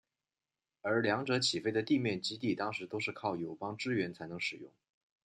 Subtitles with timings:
[0.81, 4.71] 而两者起飞的地面基地当时都是靠友邦支援才能使用。